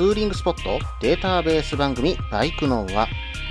[0.00, 3.06] ツーリングスポットデータベース番組バイクノンは、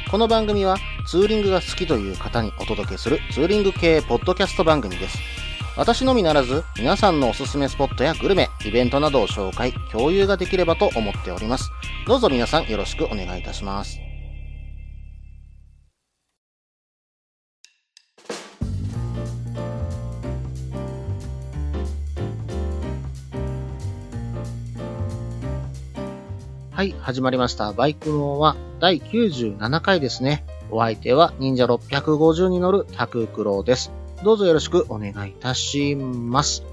[0.09, 5.19] この番組はツーリングが好きという方にお届けするツーリング系ポッドキャスト番組です。
[5.77, 11.71] 私のみならず、皆さんのおすすめスポットやグルメ、イベントなどを紹介、共有ができればと思っております。
[12.07, 13.99] どうぞ皆さんよろしくお願いいたします。
[26.79, 27.73] はい、始まりました。
[27.73, 30.45] バイクのは第97回ですね。
[30.71, 33.91] お相手は忍者650に乗るタククロです。
[34.23, 36.63] どうぞよろしくお願いいたします。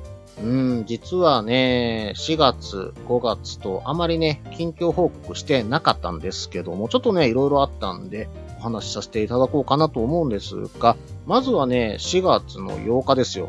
[0.41, 8.29] うん、実はね、4月、5月とあまりね、近況報告してなかったんですけども、ちょっとね、いろいろあったんで、
[8.61, 10.97] お話しさせていただこうかなと思うんですが、
[11.27, 13.49] まずはね、4月の8日ですよ。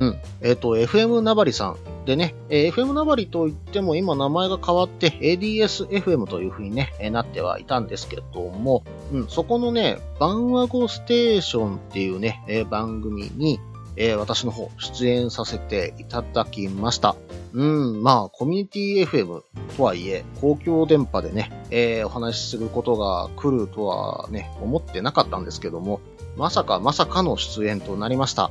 [0.00, 0.18] うん。
[0.40, 13.60] えっ、と、FM なばりさんでね、えー FM なばりといっても今名前が変わって ADSFM という風にね、えーなってはいたんですけども、うん、そこのね、番話語ステーションっていうね、えー番組に、
[13.96, 17.16] えー私の方出演させていただきました。
[17.52, 19.42] うん、まあ、コミュニティ FM
[19.76, 26.00] とはいえ、公共電波でね、えーお話しすることが来るとはね、思ってなかったんですけども、
[26.36, 28.50] まさかまさかの出演となりました。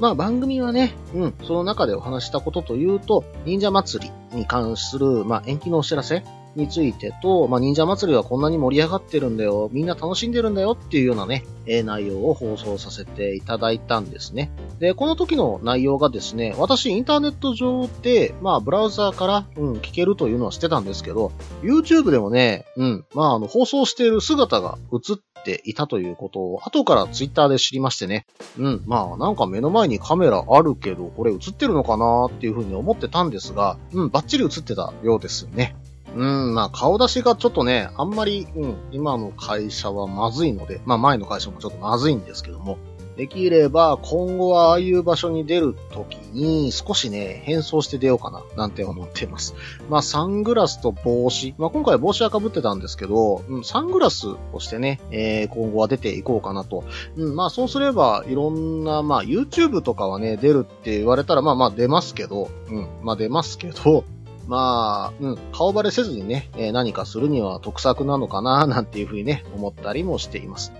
[0.00, 6.22] まあ番組はね、うん、その中でお話したことというと、忍者祭りに関する、まあ延期のお知らせ
[6.54, 14.50] についてと、まあ忍者祭りはこんなに盛り上がってるんだよ、みんな楽しんでるんだよっていうようなね、え内容を放送させていただいたんですね。
[14.78, 21.32] で、この時の内容がですね、私インターネット上で、まあブラウザーから、うん、聞けるというのは知ってたんですけど、
[21.62, 25.16] YouTube でもね、うん、まああの放送している姿が映っ
[25.48, 28.26] ていたということを後から Twitter で知りましてね、
[28.58, 35.74] うん、まあなんか目の前にカメラあるけど、これ映ってるのかなっていうふうに思ってたんですが、うん、バッチリ映ってたようですね。
[36.14, 42.78] うん、まあ顔出しがちょっとね、あんまり、うん、今の会社はまずいので、まあ前の会社もちょっとまずいんですけども、
[43.18, 49.56] できれば今後はああいう場所に出るときに少しね、変装して出ようかな、なんて思っています。
[49.88, 56.84] まあサングラスと帽子、まあ今回帽子は被ってたんですけど、うん、サングラスをしてね、えー今後は出ていこうかなと
[57.16, 64.04] うん、まあそうすれば、いろんな、まあ YouTube とかはね、出るって言われたら、まあまあ出ますけど、うん、まあ出ますけど、
[64.46, 70.72] まあ、うん、顔バレせずにね、えー何かするには得策なのかな、なんていうふうにね、思ったりもしています。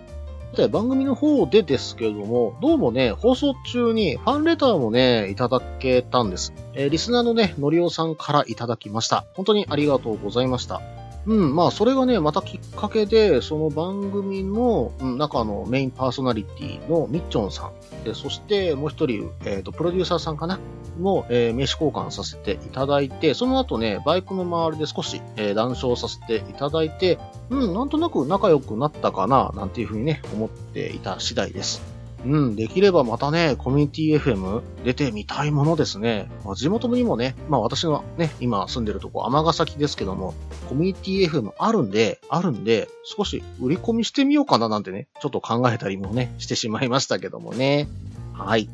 [0.57, 6.53] で、番組の方でですけれども、どうもね、放送中にファンレターもね、いただけたんです。
[6.75, 9.25] えーリスナーのね、のりおさんからいただきました。
[9.35, 10.81] 本当にありがとうございました。
[11.28, 20.59] うん、まあ、それがね、またきっかけで、その番組の、中のメインパーソナリティのみっちょんさん、でそしてもう一人、えっ、と、プロデューサーさんかな？
[20.99, 27.19] も、えー名刺交換させていただいて、その後ね、バイクの周りで少し、えー談笑させていただいて、
[27.50, 31.98] うん、なんとなく仲良くなったかな、なんていうふうにね、思っていた次第です。
[32.25, 36.29] うん、できればまたね、コミュニティ FM 出てみたいものですね。
[36.45, 40.34] まあ、地元にもね、まあ私のね、今住んでるとこ、尼崎ですけども、
[40.69, 47.89] コミュニティ FM あるんで、あるんで、少し売り込みしてみようかななんてね、ちょっと考えたりもね、してしまいましたけどもね。
[48.33, 48.69] はい。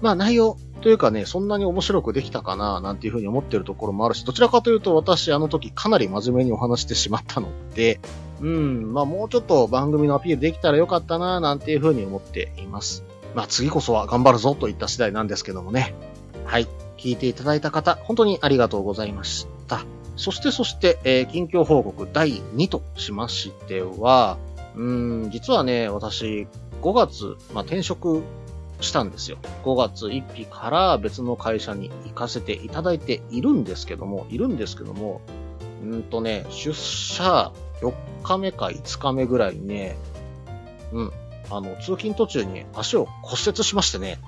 [0.00, 8.00] まあ内容というかね、そんなに面白くできたかななんていうふうに思ってるところもあるし、どちらかというと私あの時かなり真面目にお話してしまったので、
[8.40, 13.04] うん、まあもうちょっと番組のアピールできたらよかったななんていうふうに思っています。
[13.34, 15.94] まあ次こそは頑張るぞといった次第なんですけどもね。
[16.44, 16.68] はい。
[16.96, 19.84] 聞いていただいた方、本当にありがとうございました。
[20.16, 24.36] そしてそして、えー近況報告第2としましては、
[24.74, 26.48] うーん、実はね、私、
[26.82, 28.22] 5月、まあ、転職
[28.80, 29.38] したんですよ。
[29.64, 35.20] 5月1日から別の会社に行かせていただいているんですけども、いるんですけども、
[35.82, 39.96] うんとね、出社4日目か5日目ぐらいにね、
[40.92, 41.12] うん、
[41.50, 44.18] あの、通勤途中に足を骨折しましてね、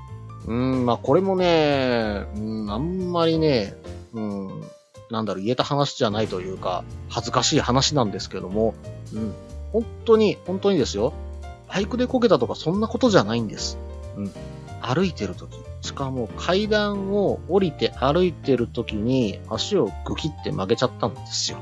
[0.46, 3.74] うん、まあ、これもね、うん、あんまりね、
[4.12, 4.64] うん、
[5.10, 8.74] なんだろう、言えた話じゃないというか、恥ずかしい話なんですけども、
[9.14, 9.34] うん、
[9.72, 11.12] 本当に、本当にですよ、
[11.68, 13.78] バイクでこけたとかそんなことじゃないんです。
[14.16, 14.32] うん。
[14.82, 15.50] 歩いてるとき、
[15.82, 21.58] しかも階段を降りて歩いてるときに足をグキって曲げちゃったんですよ。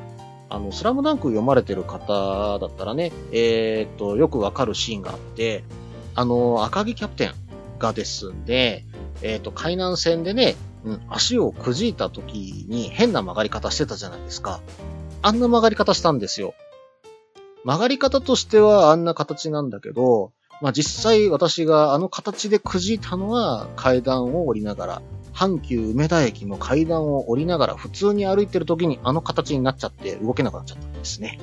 [0.51, 5.65] あの、スラムダンク読まれてる方だったらね、えーっと、よくわかるシーンがあって、
[6.15, 7.35] あの、赤木キャプテン
[7.79, 8.87] がですね、
[9.23, 14.61] えーっと、海南線でね、うん、足をくじいた時に変な曲がり方してたじゃないですか。
[15.23, 16.55] あんな曲がり方したんですよ。
[17.65, 25.03] 曲がり方としてはあんな形なんだけど、まあ実際私があの形でくじいたのは階段を降りながら
[25.39, 31.39] 阪急梅田駅の階段を降りながら普通に歩いてる時にあの形になっちゃって動けなくなっちゃったんですね。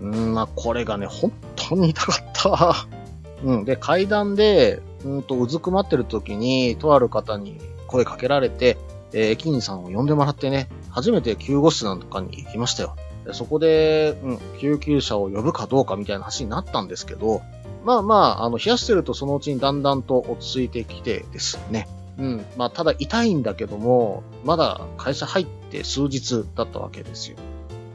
[0.00, 2.86] うん、まあこれがね、本当に痛かった。
[3.44, 8.78] うん、で、階段で、うんと、うずくまってる時に、とある方に声かけられて、
[9.12, 12.96] えー、駅員さんを呼んでもらってね、初めて救護室なんかに行きましたよ。
[13.32, 17.42] そこで、うん、救急車を呼ぶかどうかみたいな話になったんですけど、
[17.86, 21.86] まあまあ、あの、冷やしてるとそのうちにだんだんと落ち着いてきてですね。
[22.18, 22.44] うん。
[22.56, 27.36] まあ、ただ痛いんだけども、まだ会社入って数日だったわけですよ。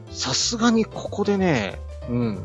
[0.10, 1.78] さすがにここでね、
[2.10, 2.40] うん、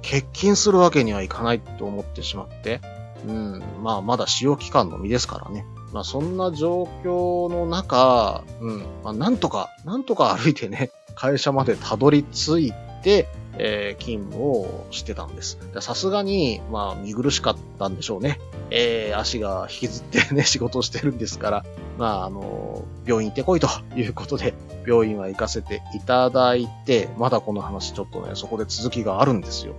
[0.00, 2.80] 欠勤するわけにはいかないと思ってしまって、
[3.28, 5.66] うん、まあ、まだ使用期間の身ですからね。
[5.92, 12.72] まあ、そんな状況の中、うん、まあ、なんとか、なんとか歩いてね、会社までたどり着い
[13.02, 13.28] て、
[13.58, 15.58] えー、勤務をしてたんです。
[15.80, 18.40] さすがに、まあ、見苦しかったんでしょうね。
[18.70, 21.64] えー、足が引きずってね、 仕事をしてるんですから、
[21.98, 24.54] まあ、あの、病院行ってこいということで、
[24.86, 29.74] 病院は行かせていただいて、まだこの話ちょっとね、そこで続きがあるんですよ。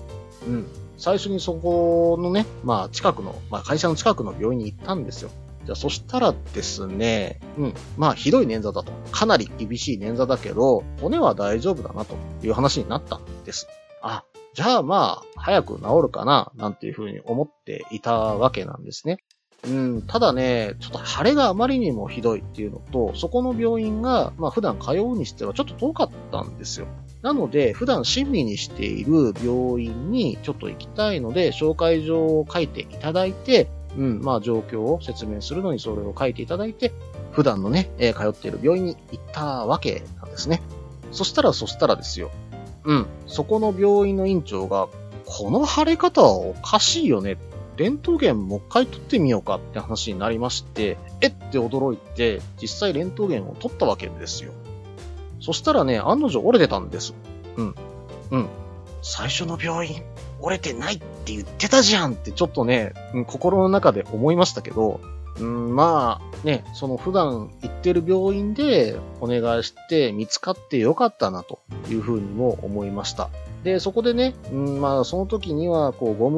[0.47, 0.67] うん。
[0.97, 5.29] 最初にそこのね、まあ、近くの、まあ、会社の近くの病院に行ったんですよ。
[5.65, 7.73] じゃあ、そしたらですね、うん。
[7.97, 8.91] まあ、ひどい捻挫だと。
[9.11, 13.67] かなり厳しい捻挫だけど、骨は大丈夫だなという話になったです。
[14.03, 14.23] あ、
[14.53, 19.17] じゃあまあ、早く治るかな、なんていうふうに思っていたわけなんですね。
[19.65, 26.87] うん、ただね、ちょっと腫れがあまりにもひどいっていうのと、そこの病院が、まあ普段通うにしてはちょっと遠かったんですよ。
[27.23, 33.67] なので、普段親身にしている病院にちょっと行きたいので、紹介状を書いていただいて、
[33.97, 36.91] うん、まあ状況を説明するのにそれを書いていただいて、
[37.31, 40.61] 普段のね、え、通っている病院に行ったわけなんですね。
[41.11, 42.31] そしたら、そしたらですよ。
[42.87, 44.87] うん、そこの病院の院長が、
[45.25, 47.37] この腫れ方はおかしいよね。
[47.75, 54.53] レントゲンもう一回取ってみようかって話になりまして、えって驚いて、実際レントゲンを取ったわけですよ。
[55.41, 57.13] そしたらね、案の定折れてたんです。
[57.57, 57.75] うん。
[58.31, 58.47] うん。
[59.01, 60.01] 最初の病院、
[60.39, 62.93] 折れてないって言ってたじゃんってちょっとね、
[63.27, 65.01] 心の中で思いましたけど、
[65.39, 73.29] うん、まあ、ね、その普段行ってる病院でお願いして見つかってよかったなというふうにも思いました。
[73.63, 76.29] で、そこでね、うん、まあその時にはこうゴ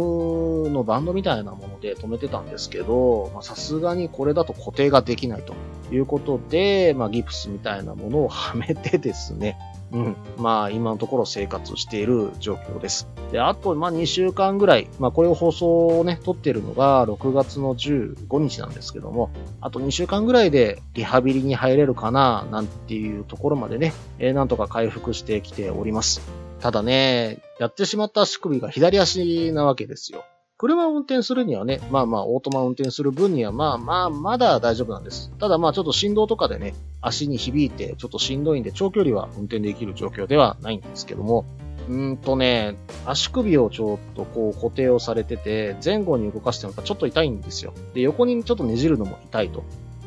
[0.64, 5.54] ムのバンドみたいなもので止めてたんですけど、まあさすがにこれだと固定ができないと
[5.94, 9.58] いうことで、まあギプスみたいなものをはめてですね、
[9.92, 10.16] うん。
[10.38, 13.08] まあ、今のところ生活している状況です。
[13.32, 19.32] で、あと、まあ、2週間ぐらい、まあ、これを放送をね、撮ってるのが6月の15日なんですけども、
[19.62, 26.22] あと2週間ぐらいでリハビリに入れるかな、なんていうところまでね、えー、なんとか回復してきております。
[26.60, 30.24] ただね、やってしまった足首が左足なわけですよ。
[30.60, 35.32] 車を運転するにはね、まあまあ、オートマ運転する分には、まあまあ、まだ大丈夫なんです。
[35.40, 41.46] ただまあ、ちょっと振動とかでね、足に響いて、ちょっとしんどいんで、長距離は運転できる状況ではないんですけども、
[41.88, 42.76] うんとね、
[43.06, 47.74] 足首をちょっとこう固定をされてて、前後に動かしてもちょっと痛いんですよ。
[47.94, 49.64] で、横にちょっとねじるのも痛いと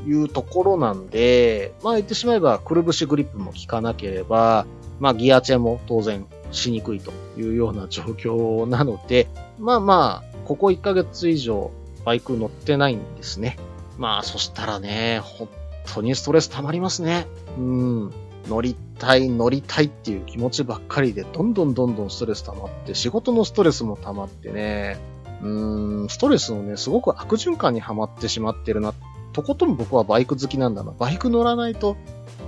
[0.07, 4.67] いうところなんで、まあ言ってしまえば、くるぶしグリップも効かなければ、
[5.01, 9.29] まあギアチェンも当然しにくいというような状況なので、
[9.59, 11.71] まあまあ、ここ1ヶ月以上
[12.05, 13.57] バイク乗ってないんですね。
[13.99, 15.49] まあそしたらね、本
[15.95, 17.27] 当にストレス溜まりますね。
[17.59, 18.13] うん。
[18.49, 24.99] 乗りたい、乗りたいっていう気持ちばっかりで、どんどんどんどんストレス溜まって、仕事のストレスも溜まってね、
[25.43, 28.95] うーん、ストレスのね、すごく悪循環にはまってしまってるな。
[29.33, 30.93] とことん僕はバイク好きなんだな。
[30.99, 31.97] バイク乗らないと、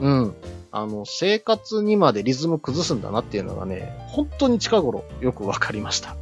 [0.00, 0.34] うん、
[0.70, 6.16] あの、生活にまでリズム崩すんだなっていうのがね、本当に近頃よくわかりました。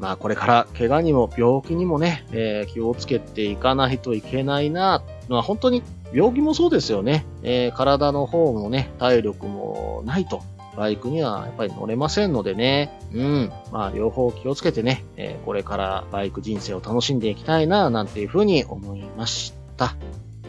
[0.00, 5.02] まあこれから怪我にも病気にもね、えー、気をつけていかないといけないな。
[5.28, 5.82] まあ本当に
[6.12, 7.26] 病気もそうですよね。
[7.42, 10.42] えー、体の方もね、体力もないと。
[10.76, 12.98] バイクにはやっぱり乗れませんのでね。
[13.12, 13.52] うん。
[13.70, 19.94] まあ両方気をつけてね、えー、これからバイク人生を楽しんでいきたいな、なんていうふうに思いました。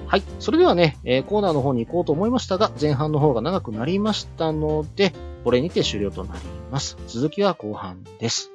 [0.08, 0.24] はい。
[0.40, 6.40] それではね、えー、コーナーの方に行こうと思いましたが、前半の方が長くなりましたので、これにて終了となり
[6.72, 6.98] ます。
[7.08, 8.55] 続きは後半です。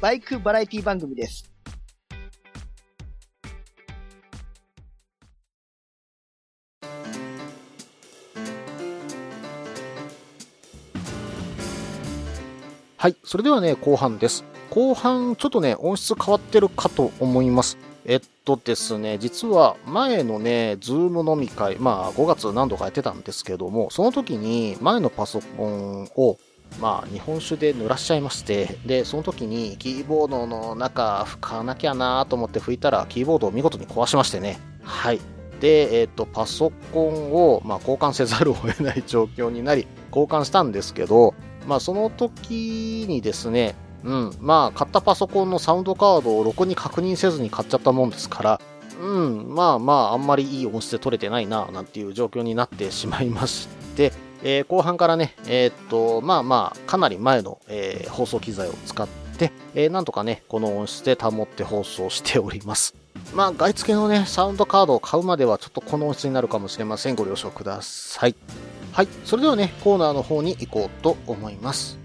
[0.00, 1.50] バイクバラエティ番組です。
[12.98, 14.44] はい、それではね、後半です。
[14.70, 17.78] 後半、ちょっとね、音質変わってるかと思います。
[18.04, 26.36] えっとですね、実は前のね、ズーム飲み会、まあ5月何度かやってたんですけども、その時に前のパソコンを
[26.80, 34.58] まあ日本酒で濡らしちゃいまして、で、その時にキーボードの中拭かなきゃなと思って拭いたら、キーボードを見事に壊しましてね。
[34.82, 35.20] はい。
[35.60, 41.34] で、えっと、パソコンを、まあ、交換せざるを得ない状況になり、交換したんですけど、
[41.66, 48.60] まあ、その時にですね、うん、まあ、買ったパソコンのサウンドカードをろくに確認せずに買っちゃったもんですから、
[49.00, 54.12] うん、まあまあ、あんまりいい音質で撮れてないな、なんていう状況になってしまいまして、
[54.48, 62.94] えー後半からね、えーっと、まあまあ、かなり前の、えー放送機材を使って、えなんとかね、この音質で保って放送しております。
[63.34, 67.16] まあ、外付けのね、サウンドカードを買うまではちょっとこの音質になるかもしれません。
[67.16, 68.36] ご了承ください。
[68.92, 69.08] はい。
[69.24, 71.98] それではね、コーナーの方に行こうと思います。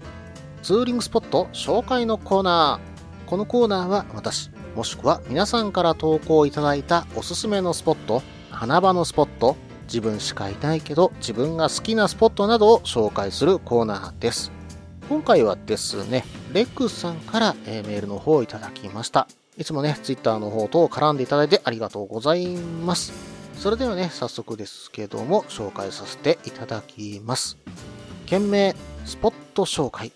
[0.64, 3.28] ツーリングスポット紹介のコーナー。
[3.28, 8.20] このコーナーは私、もしくは皆さんから投稿いただいたおすすめのスポット、
[8.50, 14.52] 花場のスポット、自分しかいないけど自分が好きなスポットなどを紹介するコーナーです。
[15.08, 19.28] 今回はですね、レックスさんから、えメールの方をいただきました。
[19.58, 23.12] いつもね、ツイッターの方と絡んでいただいてありがとうございます。
[23.58, 27.58] それではね、早速ですけども、紹介させていただきます。
[28.24, 28.74] 件名、
[29.04, 30.12] スポット紹介。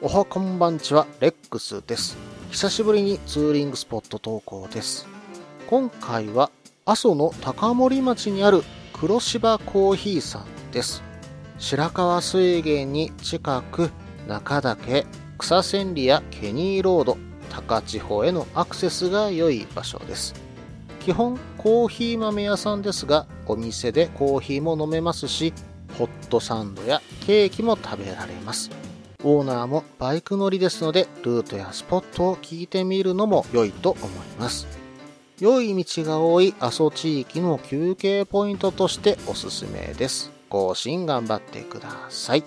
[0.00, 2.16] おはこんばんちは、レックスです。
[2.50, 5.08] 久しぶりにツーリングスポット投稿です。
[5.66, 6.50] 今回は、
[6.84, 8.62] 阿蘇の高森町にある
[9.02, 11.02] 黒芝コーヒーさんです。
[11.58, 13.90] 白川水源に近く、
[14.28, 15.06] 中岳、
[15.38, 17.18] 草千里やケニーロード、
[17.50, 20.36] 高千穂へのアクセスが良い場所です。
[21.00, 25.52] 基本コーヒー豆屋さんですが、お店でコーヒーも飲めますし、
[25.98, 28.70] ホットサンドやケーキも食べられます。
[29.24, 34.81] オーナーもバイク乗りですので、ルートやスポットを聞いてみるのも良いと思います。
[35.42, 40.30] 良い道が多い阿蘇地域の休憩ポイントとしておすすめです。
[40.48, 42.44] 更新頑張ってください。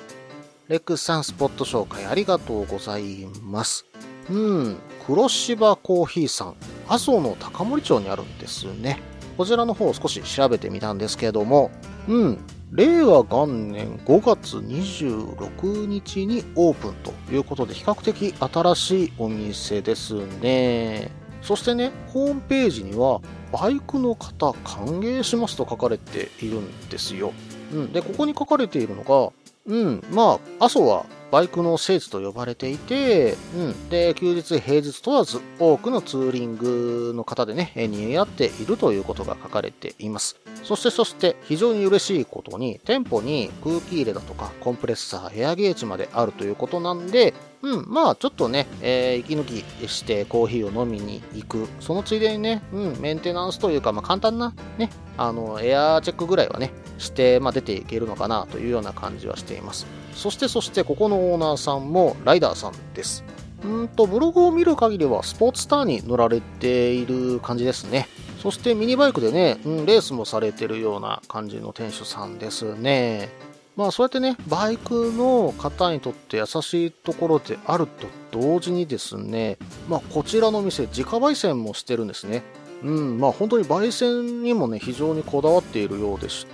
[0.69, 3.85] レックスさんスポット紹介ありがとうございます。
[4.29, 6.55] うん、黒芝コーヒーさん、
[6.87, 9.01] 阿蘇の高森町にあるんですね。
[9.35, 11.71] こちらの方を少し調べてみたんですけども、
[12.07, 12.37] うん、
[12.71, 21.24] 令和元年5月26日にオープンということで比較的新しいお店ですね。
[21.45, 23.21] そしてね、ホームページには、
[23.51, 27.33] バイクの方歓迎しますと書かれているんですよ。
[27.71, 27.93] うん。
[27.93, 29.31] で、ここに書かれているのが、
[29.67, 33.89] うん、まあ、阿蘇はバイクの聖地と呼ばれていて、うん。
[33.89, 40.37] で、休日、平日問わず、多くのツーリングの方でね、え賑わっているということが書かれています。
[40.63, 51.67] そして、そして、非常に嬉しいことに、店舗に空気入れだとか、コンプレッサー、エアゲージまであるということなんで、うん、まあちょっとね、えー息抜きしてコーヒーを飲みに行く。
[51.81, 59.85] そのついでにね、うん、メンテナンスというか、まあ簡単なね、あの、エアチェックぐらいはね、して、まあ出ていけるのかなというような感じはしています。
[60.15, 63.23] そしてそして、ここのオーナーさんもライダーさんです。
[63.63, 68.07] うんと、ブログを見る限りはスポーツターに乗られている感じですね。
[68.41, 73.29] そしてミニバイクでね、うん、レースもされてるような感じの店主さんですね。
[73.75, 79.57] まあそうやってね、バイクの方にとって優しいところであると同時にですね、
[79.89, 82.43] まあこちらの店、自家焙煎もしてるんですね。
[82.83, 86.53] うん、まあ本当に焙煎にもね、非常にこだわっているようでして、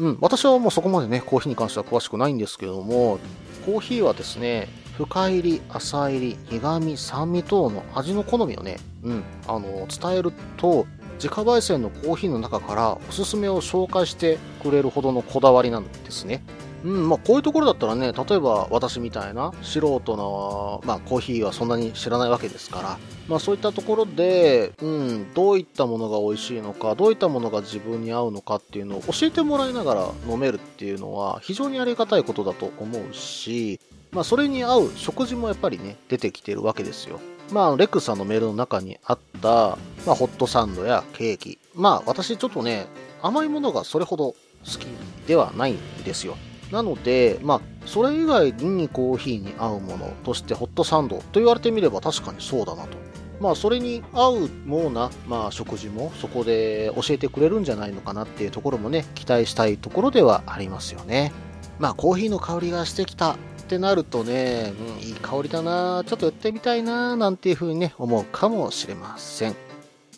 [0.00, 3.18] うん、私はもうそこまでね、コーヒーに関しては詳しくないんですけども、
[3.66, 4.66] コーヒーはですね、
[4.96, 16.42] 深入り、浅入り、苦味、酸味等の味の好みをね、うん、あの、伝えると、自家焙煎のコーヒーの中からおすすめを紹介してくれるほどのこだわりなんですね。
[16.84, 33.80] うん、まあこういうところだったらね、例えば私みたいな素人の、まあコーヒーはそんなに知らないわけですから、まあそういったところで、うん、どういったものが美味しいのか、どういったものが自分に合うのかっていうのを教えてもらいながら飲めるっていうのは非常にありがたいことだと思うし、
[34.12, 37.20] まあそれに合う食事もやっぱりね、出てきてるわけですよ。
[37.52, 41.58] まあ、レックさんのメールの中にあった、まあ、ホットサンドやケーキ。
[41.74, 42.86] まあ、私ちょっとね、
[43.22, 44.86] 甘いものがそれほど好き
[45.26, 46.36] ではないんですよ。
[46.72, 52.96] なので、まあ、それ以外にコーヒーに合うものとしてホットサンドと言われてみれば確かにそうだなと。
[53.40, 61.32] まあ、それに合うような、まあ、食事もそこで教えてくれるんじゃないのかなっていうところもね、期待したいところではありますよね。
[61.78, 63.36] まあ、コーヒーの香りがしてきたっ
[63.66, 69.69] てなるとね、うん、いい香りだなちょっとやってみたいななんていう風にね、思うかもしれません。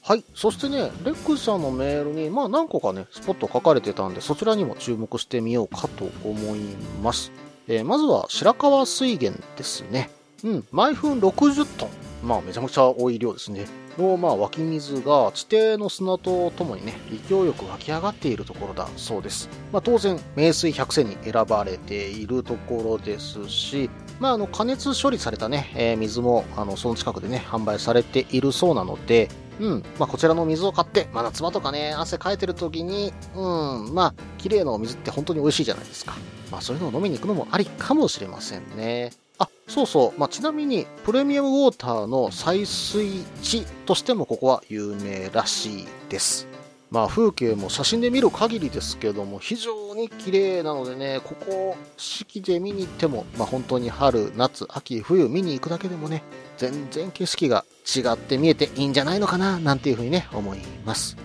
[0.04, 0.24] はい。
[0.34, 6.60] そしてね、レックスさんのメールに、まあ何個かね、スポット書かれてたんで、そちらにも注目してみようかと思い
[7.02, 7.30] ます。
[7.68, 10.10] えーまずは白川水源ですね。
[10.42, 11.88] うん、毎分60トン。
[12.24, 13.66] まあ、めちゃくちゃ多い量ですね。
[13.98, 16.94] の、まあ、湧き水が地底の砂とともにね、
[17.28, 19.48] 勢いよく湧き上がっているところだそうです。
[19.72, 23.90] まあ、当然、名水百選に選ばれているところですし、
[24.20, 29.28] まあ、あの、加熱処理されたね、えー水も、あの、その近くでね、販売されているそうなので、
[29.60, 29.84] うん。
[29.98, 36.14] まあ、こちらの水を買って、まあ、夏場とかね、汗かいてる時に、うん、まあ、綺麗なお水って本当に美味しいじゃないですか。
[36.50, 39.12] まあ、そういうのを飲みに行くのもありかもしれませんね。
[39.38, 40.20] あ、そうそう。
[40.20, 46.51] まあ、ちなみに、プレミアムウォーターの採水地としてもここは有名らしいです。
[46.92, 56.22] まあ、風景も写真で見る限りですけども、非常に綺麗なのでね、ここ、四季で見に行っても、まあ、本当に春、夏、秋、冬見に行くだけでもね、
[56.58, 57.64] 全然景色が
[57.96, 61.16] 違って見えていいんじゃないのかな、なんていうふうにね、思います。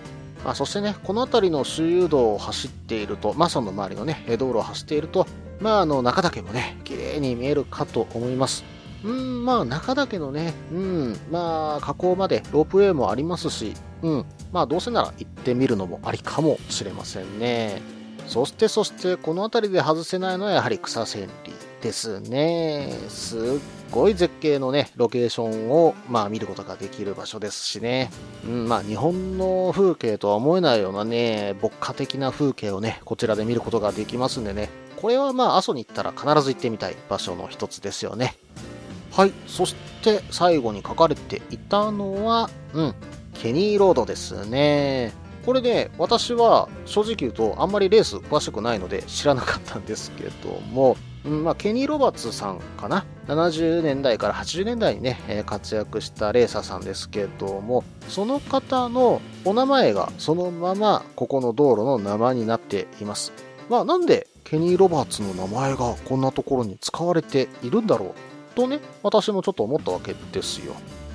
[0.42, 5.26] まあ、そしてね、この辺りの周遊道を走っていると、まあ、その周りのね、道路を走っていると、
[5.60, 8.64] まあ、あの、中岳もね、綺麗に見えるかと思います。
[9.04, 17.80] うん、まあ、中岳のね、うん、まあ、河口までロープウェイもありますし、うん、まあ、どうせなら行ってみるのもありかもしれませんね。
[18.26, 21.32] そして、そして、この辺りで外せないのはやはり草千里
[21.80, 22.92] ですね。
[23.08, 23.40] すっ
[23.90, 28.10] ごい絶景のね、ロケーションを、まあ、見ることができる場所ですしね。
[28.44, 34.68] うん、まあ、日本の風景とは思えないようなね、牧歌的な風景をね、こちらで見ることができますんでね。
[35.00, 38.34] これはまあ、阿蘇に行ったら必ず行ってみたい場所の一つですよね。
[39.18, 39.32] はい。
[39.48, 42.94] そして、最後に書かれていたのは、うん、
[43.34, 45.12] ケニーロードですね。
[45.44, 53.06] これで、私は正直言うと、あんまりレース詳しくないので知らなかったんですけども、うんまあ、ケニー・ロバーツさんかな。
[53.26, 63.32] 70年代から80年代にね、え活躍したレーサーさんですけども、その方のお名前がそのままここの道路の名前になっています。
[63.68, 68.27] まあ、なんでケニー・ロバーツの名前がこんなところに使われているんだろう
[68.58, 70.74] とね、私もちょっと思ったわけですよ。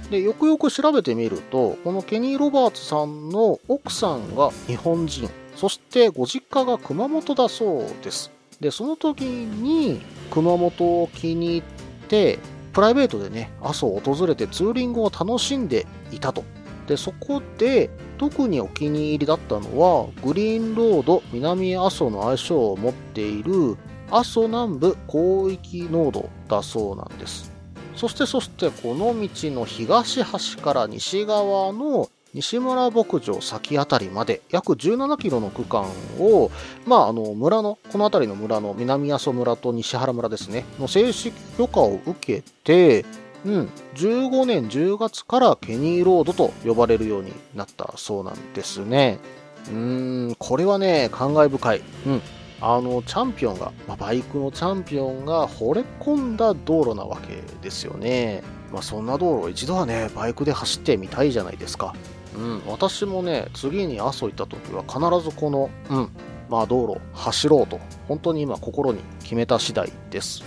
[0.10, 8.32] で、よくよく調べてみると、このケニー・ロバーツさんの奥さんが日本人、そしてご実家が熊本だそうです。
[8.62, 10.02] で、その時に
[10.32, 11.64] 熊本を気に入っ
[12.08, 12.40] て、
[12.72, 16.46] プライベートでね、阿蘇を訪れてツーリングを楽しんでいたと。
[16.88, 23.78] で、そこで特にお気に入りだったのは、グリーンロード南阿蘇の愛称を持っている
[24.14, 27.52] 阿蘇南部広域濃度だそうなんです。
[27.96, 35.86] そしてそしてこの道の東端から西側の西村牧場先あたりまで約17キロの区間
[36.20, 36.52] を、
[36.88, 43.06] まあ、あの村の、この辺りの村の南阿蘇村と西原村ですね、の正式許可を受けて、
[43.46, 49.20] うん、15年10月からケニーロードと呼ばれるようになったそうなんですね。
[49.68, 51.82] うーん、これはね、感慨深い。
[52.08, 52.22] うん。
[52.66, 58.42] あの、チャンピオンが、まあ、バイクのチャンピオンが惚れ込んだ道路なわけですよね。
[58.72, 61.94] まあ、そんな道路一度はね、バイクで走ってみたいじゃないですか。
[62.38, 66.10] うん、私もね、次に阿蘇行った時は必ずこの、うん、
[66.50, 70.42] まあ道路走ろうと、本当に今心に決めた次第です。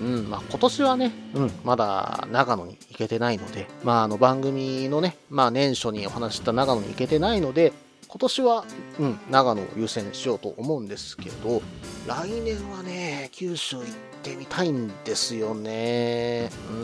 [0.00, 7.72] うん、まあ今年はね、うん、まだ長野に行けてないので、まああの番組のね、まあ年初にお話しした長野に行けてないので、
[8.14, 8.64] 今年は、
[9.00, 11.60] うん、長野を優先しようと思うんですけど、
[12.06, 13.86] 来年はね、九州行っ
[14.22, 16.48] てみたいんですよね。
[16.70, 16.74] う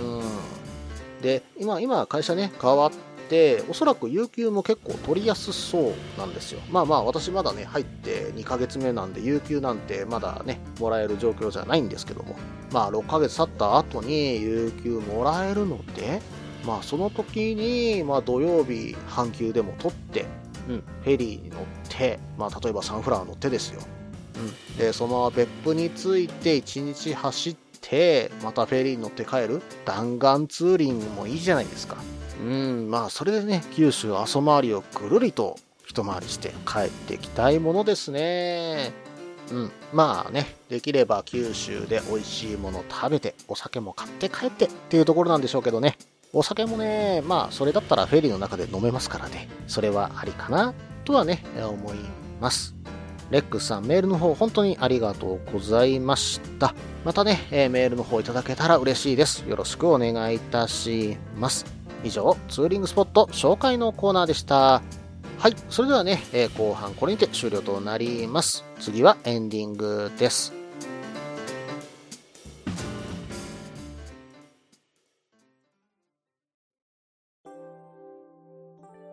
[1.20, 1.22] ん。
[1.22, 2.90] で、今、今会社ね、変わっ
[3.28, 6.60] て、おそらく有給も結構取りやすそうなんですよ。
[6.68, 12.34] まあまあ、私まだね、入って2ヶ月目なんで、有給なんてまだね、もらえる状況じゃないんですけども、
[12.72, 16.20] まあ6ヶ月経った後に有給もらえるので、
[16.66, 20.26] まあその時に、まあ土曜日半休でも取って、
[20.70, 23.80] うん、フェリーに乗って、まあ例えばサンフラワー乗ってですよ。
[24.36, 24.76] うん。
[24.76, 31.96] で、そのまま別府に着いて1日走って、またフェリーに乗って帰る弾丸ツーリングもいいじゃないですか。
[32.40, 38.92] うん、まあそれでね、九州阿蘇回りをぐるりと一回りして帰ってきたいものですね。
[39.50, 45.98] うん、まあね、できれば九州で美味しいもの食べて、お酒も買って帰ってっていうところなんでしょうけどね。
[46.32, 49.48] お酒もね、まあそれだったらフェリーの中で飲めますからね。
[49.66, 51.98] それはありかなとはね、思い
[52.40, 52.74] ます。
[53.30, 56.74] レックスさん、メールの方本当にありがとうございました。
[57.04, 59.40] またね、えメールの方いただけたら嬉しいです。
[59.48, 61.64] よろしくお願いいたします。
[62.04, 64.82] 以上、ツーリングスポット紹介のコーナーでした。
[65.38, 68.64] はい、それではね、え後半これにて終了となります。
[68.80, 70.59] 次はエンディングです。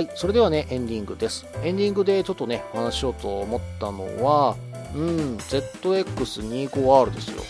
[0.00, 1.44] はい、それではね、エンディングです。
[1.62, 4.56] エンディングでちょっとね、お話ししようと思ったのは、
[4.94, 7.42] うん、ZX25R ですよ。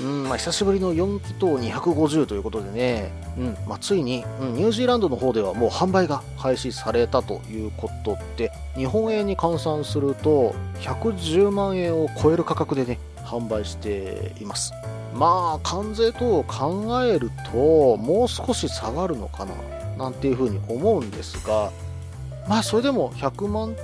[0.00, 14.72] うん、まあ、久しぶりの4気筒250ということでね、うん、まあ、ついに、うん、ニュージーランドの方ではもう販売が開始されたということで、日本円に換算すると、110万円を超える価格でね、販売しています。
[15.12, 19.52] まあ、関税等を考えると、もう少し下がるのかな、
[19.98, 21.70] なんていうふうに思うんですが、
[22.48, 23.76] まあそれでも100万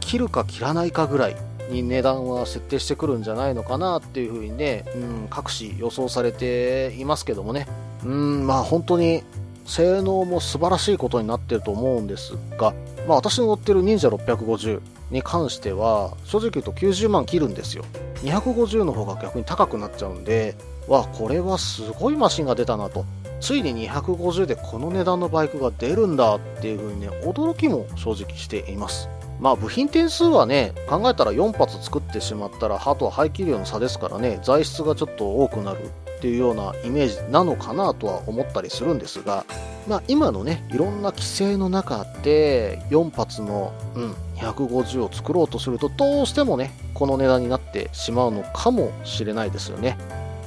[0.00, 1.36] 切るか切らないかぐらい
[1.70, 7.66] に値段は設定してくるんじゃないのかなっていうふうにね、うん、各紙予想されていますけどもね、
[8.04, 9.22] うん、まあ本当に
[9.66, 12.72] 性能も素晴らしいことになってると思うんですが、
[13.06, 17.84] まあ私の乗ってる忍者650に関しては、正直言うと90万切るんですよ。
[18.22, 20.56] 250の方が逆に高くなっちゃうんで、
[20.88, 23.04] わ、これはすごいマシンが出たなと。
[23.40, 29.08] ついに250でこの値段のバイクが出るんだっていう風にね、驚きも正直しています。
[29.40, 35.78] まあ部品点数はね、考えたら4発作ってしまったら、あとは排気量の差ですからね、材質がちょっと多くなる
[36.18, 39.44] っていうようなイメージなのかなとは思ったりするんですが、
[39.86, 49.96] まあ今のね、いろんな規制の中で、4発の、うん、250を作ろうとすると、どうしてもね、この値段になってしまうのかもしれないですよね。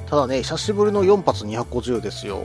[0.10, 2.41] ただね、久しぶりの4発250ですよ。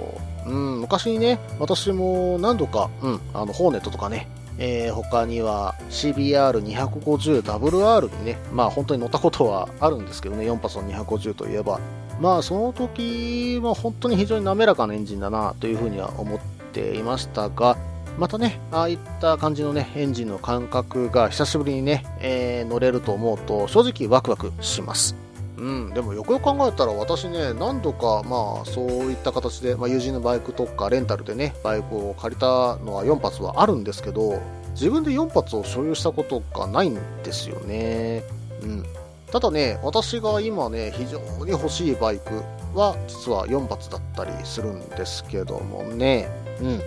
[0.46, 4.28] うん、昔にね、私も何度か、うん、あの、ホーネットとかね、
[4.58, 11.80] えー、他には CBR250WR にね、まあ本当に乗ったことはあるんですけどね、4発の250といえば、
[12.20, 16.40] まあその時は本当に非常に滑らかなエンジンだなというふうには思っ
[16.72, 17.76] ていましたが、
[18.18, 25.25] またね、ああいった感じのね、エンジンの感覚が久しぶりにね、えー乗れると思うと正直ワクワクします。
[25.58, 34.40] うん、でもよくよく考えたら私ね、何度かまあそういった形で、まあ、友人のバイクとかレンタルでね、バイクを借りたのは4発はあるんですけど、
[34.72, 38.22] 自分で4発を所有したことがないんですよね。
[38.62, 38.84] うん。
[39.30, 42.42] ただね、私が今ね、非常に欲しいバイク
[42.74, 46.28] は実は4発だったりするんですけどもね、
[46.60, 46.82] うん。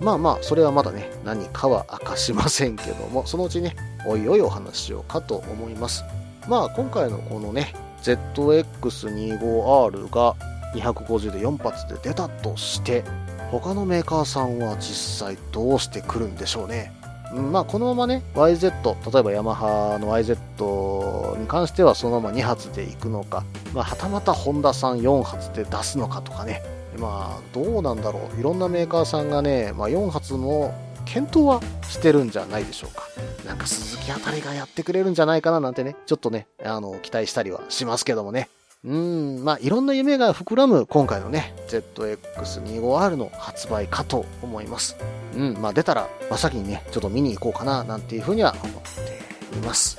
[0.00, 3.74] まあまあ、それはまだね、何かは明かしませんけども、そのうちね、
[4.06, 6.04] おいおいお話ししようかと思います。
[6.48, 7.72] まあ、今回のこのね、
[8.02, 10.34] ZX25R が
[10.74, 13.04] 250で4発で出たとして、
[13.50, 16.92] 他のメーカーさんは実際どうしてくるんでしょうね。
[17.32, 26.62] まあ、このままね、YZ、例えばヤマハの YZ に関してはそのまま2発でいくのか、まあ、はたまたホンダさん4発で出すのかとかね、
[26.98, 28.40] まあ、どうなんだろう。
[28.40, 30.74] いろんなメーカーさんがね、まあ、4発も
[31.06, 33.04] 検討はしてるんじゃないでしょうか。
[33.46, 38.48] なんか鈴木あたりがやってくれるんじゃないかななんてね、ちょっとね、あの、期待したりはしますけどもね。
[38.84, 44.96] うん、まあ、いろんな夢が膨らむ今回のね、ZX25R の発売かと思います。
[45.36, 49.98] うん、まあ、出たら、真っ先にね、ちょっと見に行こうかな、なんていうふうには思っています。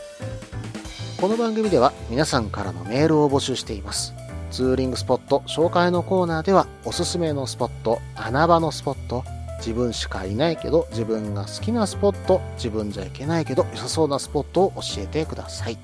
[1.20, 4.14] この番組では皆さんからのメールを募集しています。
[4.52, 9.24] ツーリングスポット紹介のコーナーでは、おすすめのスポット、穴場のスポット、
[9.60, 15.78] 自分しかいないけど自分が好きなスポット、自分じゃいけないけど良さそうなスポットを教えてください。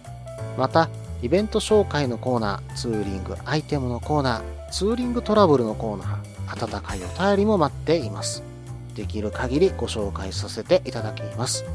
[0.58, 0.90] また、
[1.22, 8.44] イベント紹介のコーナー、ツーリングアイテムのコーナー、ツーリングトラブルのコーナー、温かいお便りも待っています。
[8.96, 11.66] できる限りご紹介させていただきます。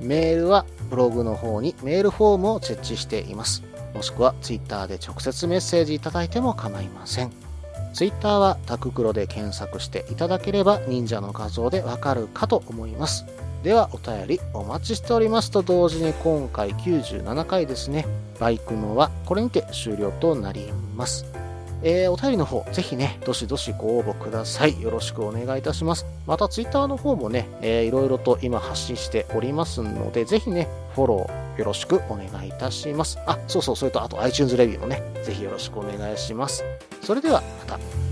[0.00, 3.62] メールはブログの方にメールフォームを設置しています。
[3.94, 7.49] もしくはツイッターで直接メッセージいただいても構いません。
[7.92, 13.26] ツイッターはタククロで検索していただければ忍者の画像でわかるかと思います。
[13.62, 18.06] ではお便りお待ちしておりますと同時に今回97回ですね。
[18.38, 21.26] バイクのはこれにて終了となります。
[21.82, 24.80] えー、お便りの方、ぜひね、どしどしご応募ください。
[24.82, 26.04] よろしくお願いいたします。
[26.26, 33.18] また、ツイッターの方もね、えー、いろいろと今発信しておりますので、ぜひね、フォローよろしくお願いいたします。
[33.26, 36.64] あ、そうそう、それと、あと iTunes レビューもね、ぜひよろしくお願いします。
[37.02, 38.09] それでは、また。